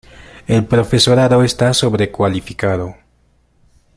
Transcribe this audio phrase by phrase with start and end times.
[0.47, 2.95] El profesorado está sobrecualificado.